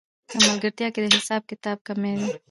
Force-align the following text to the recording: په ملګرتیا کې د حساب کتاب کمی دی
په 0.29 0.35
ملګرتیا 0.45 0.87
کې 0.93 0.99
د 1.03 1.07
حساب 1.17 1.41
کتاب 1.51 1.77
کمی 1.87 2.13
دی 2.19 2.27